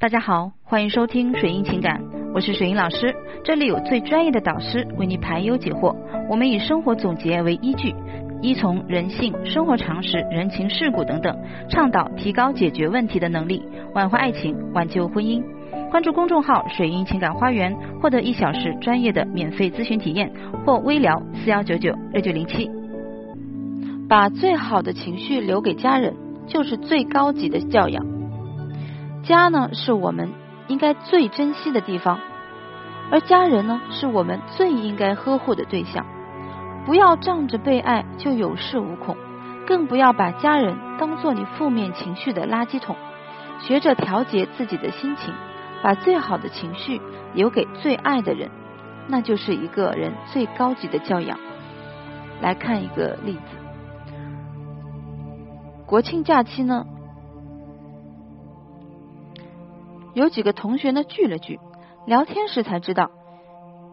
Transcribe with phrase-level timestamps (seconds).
[0.00, 2.02] 大家好，欢迎收听水印情感，
[2.32, 3.14] 我是水印老师，
[3.44, 5.94] 这里有最专业的导师为你排忧解惑。
[6.30, 7.94] 我们以生活总结为依据，
[8.40, 11.36] 依从人性、生活常识、人情世故等等，
[11.68, 15.42] 倡导提高解决问题的能力，挽回爱情，挽救婚姻。
[15.90, 20.32] 关注公众号“水印情感花园”，获得一小时专业的免费咨询体验，
[20.64, 22.70] 或微聊四幺九九六九零七。
[24.08, 28.02] 把最好的情绪留给家人，就是最高级的教养。
[29.22, 30.32] 家呢，是我们
[30.68, 32.18] 应该最珍惜的地方，
[33.10, 36.04] 而家人呢，是我们最应该呵护的对象。
[36.86, 39.16] 不要仗着被爱就有恃无恐，
[39.66, 42.96] 更不要把家人当做你负面情绪的垃圾桶。
[43.60, 45.34] 学着调节自己的心情，
[45.82, 46.98] 把最好的情绪
[47.34, 48.50] 留给最爱的人，
[49.06, 51.38] 那就是一个人最高级的教养。
[52.40, 53.40] 来看一个例子，
[55.84, 56.86] 国庆假期呢。
[60.14, 61.60] 有几个同学呢聚了聚，
[62.06, 63.10] 聊天时才知道，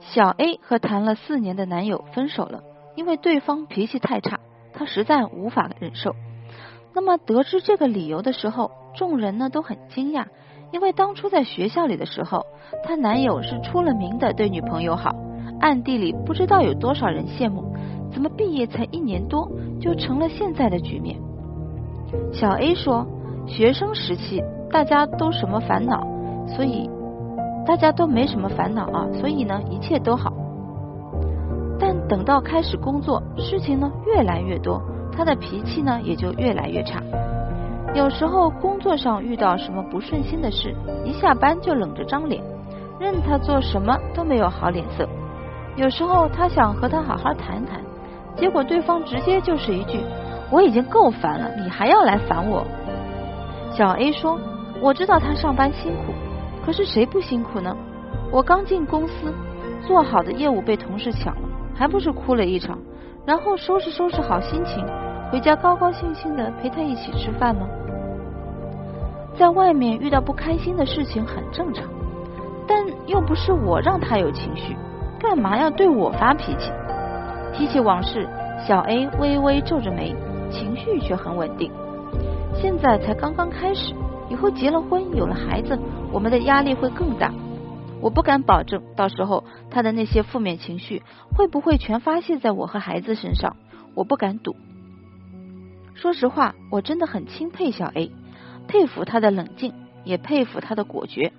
[0.00, 2.62] 小 A 和谈了四年的男友分手了，
[2.94, 4.38] 因为对方脾气太差，
[4.72, 6.14] 他实在无法忍受。
[6.94, 10.26] 那么得知这个理由的时候，众人呢都很惊讶，
[10.72, 12.46] 因为当初在学校里的时候，
[12.84, 15.10] 她男友是出了名的对女朋友好，
[15.60, 17.74] 暗地里不知道有多少人羡慕，
[18.12, 21.20] 怎么毕业才一年多就成了现在的局面？
[22.32, 23.04] 小 A 说，
[23.48, 24.40] 学生时期。
[24.74, 26.04] 大家都什么烦恼，
[26.48, 26.90] 所以
[27.64, 30.32] 大家都没什么烦恼啊，所以呢一切都好。
[31.78, 34.82] 但等到开始工作，事情呢越来越多，
[35.16, 37.00] 他的脾气呢也就越来越差。
[37.94, 42.42] 有时候工作上遇到什么不顺心的事，一下班就冷着张脸，
[42.98, 45.08] 任他做什么都没有好脸色。
[45.76, 47.80] 有时候他想和他好好谈谈，
[48.34, 50.00] 结果对方直接就是一句
[50.50, 52.64] ：“我已经够烦了，你还要来烦我。”
[53.70, 54.36] 小 A 说。
[54.84, 56.12] 我知道他上班辛苦，
[56.62, 57.74] 可是谁不辛苦呢？
[58.30, 59.32] 我刚进公司，
[59.80, 62.78] 做好的业务被同事抢了，还不是哭了一场，
[63.24, 64.84] 然后收拾收拾好心情，
[65.32, 67.66] 回家高高兴兴的陪他一起吃饭吗。
[69.34, 71.88] 在外面遇到不开心的事情很正常，
[72.66, 74.76] 但又不是我让他有情绪，
[75.18, 76.70] 干嘛要对我发脾气？
[77.54, 78.28] 提起往事，
[78.68, 80.14] 小 A 微微皱着眉，
[80.50, 81.72] 情绪却很稳定。
[82.52, 83.94] 现在才刚刚开始。
[84.34, 85.78] 以后结了婚，有了孩子，
[86.10, 87.32] 我们的压力会更大。
[88.00, 91.04] 我不敢保证，到时候他的那些负面情绪
[91.36, 93.56] 会不会全发泄在我和孩子身上，
[93.94, 94.56] 我不敢赌。
[95.94, 98.10] 说实话，我真的很钦佩小 A，
[98.66, 99.72] 佩服他的冷静，
[100.02, 101.32] 也佩服他的果决。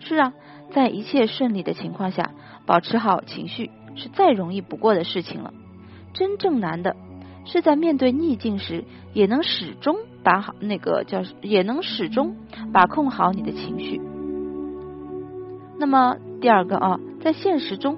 [0.00, 0.32] 是啊，
[0.72, 2.32] 在一切顺利的情况下，
[2.66, 5.54] 保持好情绪是再容易不过的事情了。
[6.12, 6.96] 真正难的。
[7.46, 8.84] 是在面对逆境时，
[9.14, 12.36] 也能始终把好那个叫，也能始终
[12.72, 14.00] 把控好你的情绪。
[15.78, 17.96] 那么第二个啊，在现实中，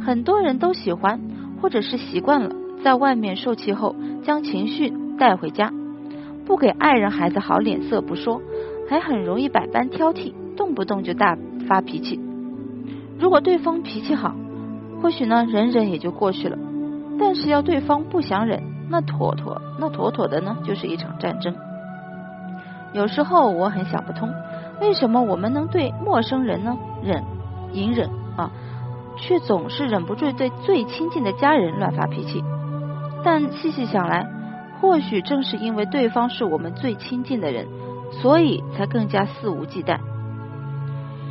[0.00, 1.20] 很多人都喜欢
[1.60, 5.72] 或者是习惯了在外面受气后，将情绪带回家，
[6.44, 8.42] 不给爱人孩子好脸色不说，
[8.88, 12.20] 还很容易百般挑剔，动不动就大发脾气。
[13.18, 14.34] 如果对方脾气好，
[15.00, 16.58] 或许呢忍忍也就过去了，
[17.18, 18.73] 但是要对方不想忍。
[18.88, 21.54] 那妥妥，那妥妥的呢，就是一场战争。
[22.92, 24.32] 有时候我很想不通，
[24.80, 27.24] 为什么我们能对陌生人呢忍
[27.72, 28.50] 隐忍啊，
[29.16, 32.42] 却总是忍不住对最亲近的家人乱发脾气？
[33.24, 34.26] 但细细想来，
[34.80, 37.66] 或许正是因为对方是我们最亲近的人，
[38.12, 39.98] 所以才更加肆无忌惮。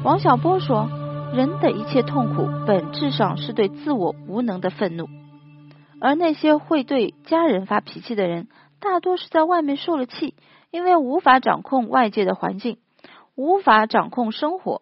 [0.03, 0.89] 王小波说
[1.33, 5.07] ：“人的一切痛苦，本质上是对自我无能的愤怒。”
[6.03, 8.49] 而那些会对家人发脾气的人，
[8.81, 10.35] 大多是在外面受了气，
[10.69, 12.77] 因为无法掌控外界的环境，
[13.35, 14.81] 无法掌控生活，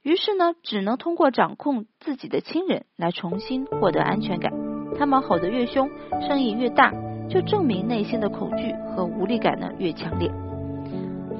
[0.00, 4.50] 于是呢，只能通过掌控自己的亲人来重新获得安全感。
[4.98, 5.90] 他们吼得越凶，
[6.26, 6.90] 声音越大，
[7.28, 10.32] 就证明内心的恐惧和无力感呢越强烈。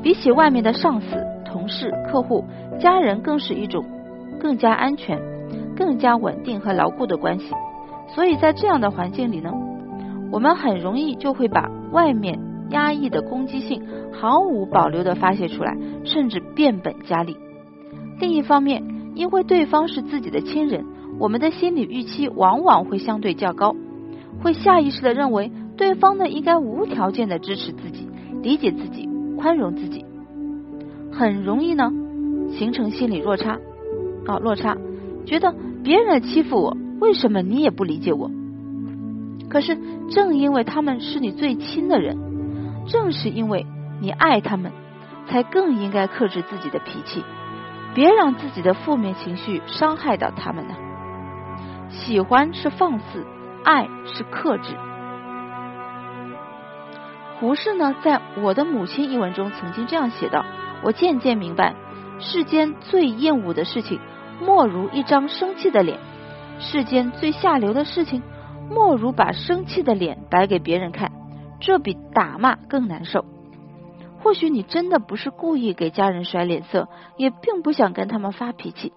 [0.02, 2.44] 比起外面的上司、同事、客户，
[2.78, 3.82] 家人更是一种
[4.38, 5.18] 更加安全、
[5.74, 7.46] 更加稳定和牢固的关系。
[8.14, 9.52] 所以在这样的环境里呢，
[10.30, 12.38] 我们很容易就会把外面
[12.70, 13.82] 压抑的攻击性
[14.12, 17.36] 毫无保留的发泄出来，甚至变本加厉。
[18.18, 18.82] 另一方面，
[19.14, 20.84] 因为对方是自己的亲人，
[21.18, 23.74] 我们的心理预期往往会相对较高，
[24.42, 28.08] 会下意识的认为对方呢应该无条件的支持自己、
[28.42, 30.04] 理解自己、宽容自己，
[31.12, 31.92] 很容易呢
[32.56, 33.58] 形成心理落差
[34.26, 34.76] 啊落差，
[35.26, 36.76] 觉得别人欺负我。
[37.00, 38.30] 为什么你也不理解我？
[39.48, 39.78] 可是
[40.10, 42.18] 正因为他们是你最亲的人，
[42.88, 43.66] 正是因为
[44.00, 44.72] 你爱他们，
[45.28, 47.24] 才更应该克制自己的脾气，
[47.94, 50.74] 别让自己的负面情绪伤害到他们呢。
[51.88, 53.24] 喜欢是放肆，
[53.62, 54.74] 爱是克制。
[57.38, 60.44] 胡适呢，在我的母亲一文中曾经这样写道
[60.82, 61.74] ：“我渐渐明白，
[62.18, 64.00] 世间最厌恶的事情，
[64.40, 65.98] 莫如一张生气的脸；
[66.58, 68.22] 世间最下流的事情，
[68.70, 71.12] 莫如把生气的脸摆给别人看，
[71.60, 73.24] 这比打骂更难受。
[74.18, 78.92] 或许你真的不是故意给家人甩脸色，也并不想跟他们发脾气，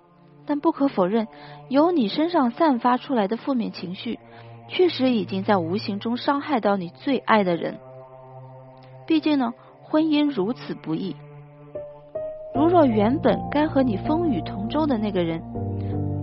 [0.46, 1.28] 但不可否认，
[1.68, 4.20] 由你身上散发出来的负面情绪，
[4.68, 7.78] 确实已经在无形中伤害到你最爱的人。”
[9.06, 9.54] 毕竟呢，
[9.84, 11.16] 婚姻如此不易。
[12.56, 15.44] 如若原本该和你风雨同舟的那个人，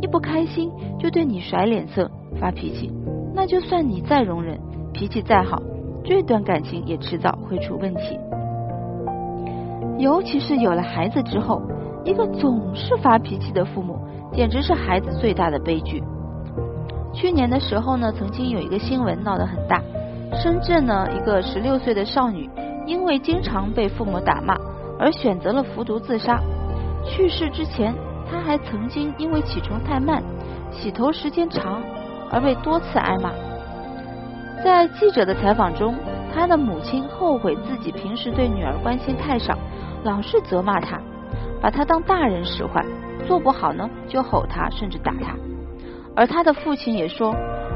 [0.00, 2.10] 一不开心就对你甩脸色、
[2.40, 2.92] 发脾气，
[3.34, 4.58] 那就算你再容忍，
[4.92, 5.60] 脾气再好，
[6.04, 8.18] 这段感情也迟早会出问题。
[9.98, 11.62] 尤其是有了孩子之后，
[12.04, 13.98] 一个总是发脾气的父母，
[14.32, 16.02] 简直是孩子最大的悲剧。
[17.12, 19.82] 去年的时候呢，曾经有一个新闻闹得很大，
[20.34, 22.48] 深圳呢一个十六岁的少女。
[22.86, 24.56] 因为经常被父母打骂，
[24.96, 26.40] 而选择了服毒自杀。
[27.04, 27.92] 去世之前，
[28.30, 30.22] 他还曾经因为起床太慢、
[30.70, 31.82] 洗头时间长
[32.30, 33.30] 而被多次挨骂。
[34.64, 35.94] 在记者的采访中，
[36.34, 39.56] 他的母亲后悔自己平时对女儿关心太少，
[40.02, 40.98] 老是责骂他，
[41.60, 42.84] 把他当大人使唤，
[43.26, 45.34] 做不好呢就吼他，甚至打他。
[46.14, 47.34] 而他的父亲也说：“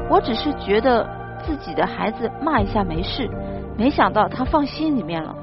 [0.09, 1.07] 我只是觉得
[1.45, 3.29] 自己的孩子骂一下没事。”
[3.77, 5.33] 没想到他放心里面了。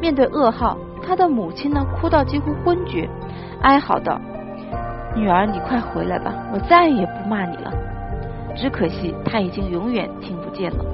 [0.00, 3.08] 面对噩耗，他的母亲呢哭到几乎昏厥，
[3.62, 4.20] 哀嚎道
[5.16, 7.72] ：“女儿，你快回来吧，我再也不骂你了。”
[8.56, 10.84] 只可惜他已经永远听不见了。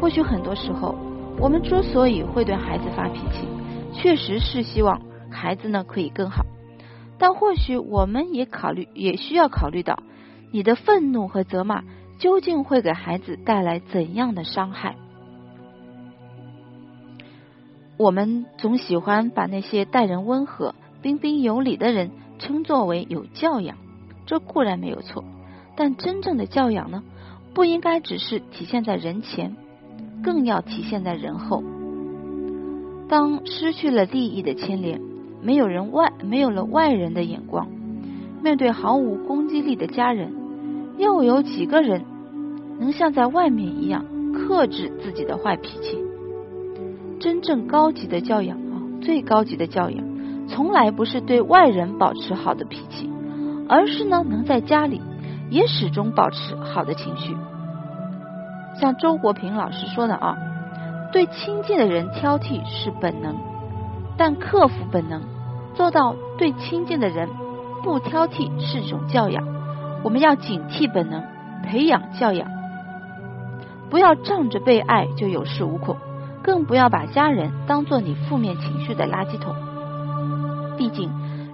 [0.00, 0.94] 或许很多时候，
[1.38, 3.48] 我们之所以会对孩子发脾气，
[3.92, 5.00] 确实是希望
[5.30, 6.44] 孩子呢可以更好。
[7.18, 9.98] 但或许我们也考虑，也需要考虑到
[10.52, 11.82] 你的愤怒和责骂。
[12.18, 14.94] 究竟会给孩子带来怎样的伤害？
[18.02, 22.10] 我们总喜欢把那些待人温和、彬彬有礼的人
[22.40, 23.76] 称作为有教养，
[24.26, 25.22] 这固然没有错。
[25.76, 27.04] 但真正的教养呢，
[27.54, 29.54] 不应该只是体现在人前，
[30.24, 31.62] 更要体现在人后。
[33.08, 35.00] 当失去了利益的牵连，
[35.40, 37.68] 没有人外没有了外人的眼光，
[38.42, 40.34] 面对毫无攻击力的家人，
[40.98, 42.02] 又有几个人？
[42.80, 46.01] 能像在外面一样克制自己的坏脾气，
[47.22, 50.04] 真正高级的教养啊，最高级的教养，
[50.48, 53.08] 从来不是对外人保持好的脾气，
[53.68, 55.00] 而是呢能在家里
[55.48, 57.36] 也始终保持好的情绪。
[58.74, 60.36] 像周国平老师说的啊，
[61.12, 63.36] 对亲近的人挑剔是本能，
[64.16, 65.22] 但克服本能，
[65.74, 67.28] 做到对亲近的人
[67.84, 69.44] 不挑剔是种教养。
[70.02, 71.22] 我们要警惕本能，
[71.62, 72.50] 培养教养。
[73.90, 75.96] 不要仗着被爱就有恃无恐，
[76.42, 79.54] 更不要把家人当做你负面情绪的垃圾桶。
[80.76, 81.10] 毕竟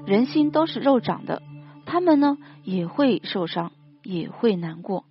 [0.07, 1.43] 人心都是肉长的，
[1.85, 5.05] 他们呢也会受伤，也会难过。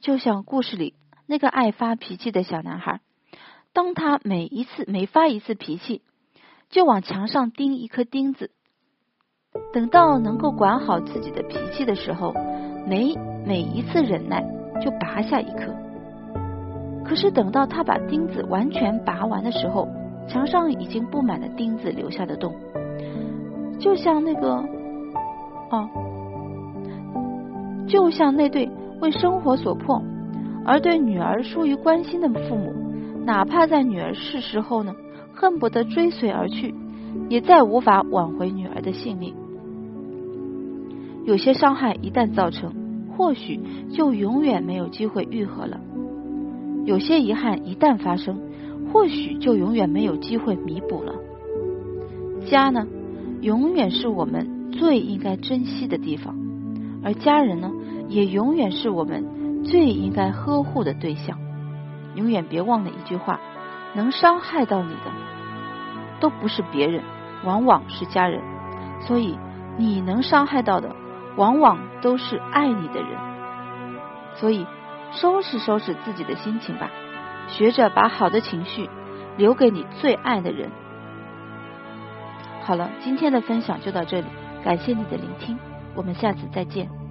[0.00, 0.94] 就像故事里
[1.26, 3.00] 那个爱发脾气的小男孩，
[3.72, 6.02] 当他每一次每发一次脾气，
[6.70, 8.50] 就往墙上钉一颗钉子。
[9.72, 12.34] 等到能够管好自己的脾气的时候，
[12.86, 13.14] 每
[13.46, 14.42] 每一次忍耐
[14.82, 15.91] 就拔下一颗。
[17.04, 19.88] 可是等到他把钉子完全拔完的时候，
[20.28, 22.54] 墙上已经布满了钉子留下的洞，
[23.78, 24.64] 就像那个，
[25.70, 25.88] 哦，
[27.86, 30.00] 就像那对为生活所迫
[30.64, 32.72] 而对女儿疏于关心的父母，
[33.24, 34.94] 哪怕在女儿逝世后呢，
[35.34, 36.72] 恨不得追随而去，
[37.28, 39.34] 也再无法挽回女儿的性命。
[41.24, 42.72] 有些伤害一旦造成，
[43.16, 43.60] 或许
[43.92, 45.80] 就永远没有机会愈合了。
[46.84, 48.40] 有些遗憾一旦发生，
[48.92, 51.14] 或许就永远没有机会弥补了。
[52.44, 52.86] 家呢，
[53.40, 56.34] 永远是我们最应该珍惜的地方，
[57.04, 57.70] 而家人呢，
[58.08, 61.38] 也永远是我们最应该呵护的对象。
[62.16, 63.40] 永远别忘了一句话：
[63.94, 65.12] 能伤害到你的，
[66.18, 67.00] 都不是别人，
[67.44, 68.40] 往往是家人。
[69.02, 69.38] 所以，
[69.78, 70.96] 你能伤害到的，
[71.36, 73.10] 往往都是爱你的人。
[74.34, 74.66] 所以。
[75.12, 76.90] 收拾收拾自己的心情吧，
[77.48, 78.88] 学着把好的情绪
[79.36, 80.70] 留给你最爱的人。
[82.62, 84.26] 好了，今天的分享就到这里，
[84.64, 85.58] 感谢你的聆听，
[85.94, 87.01] 我们下次再见。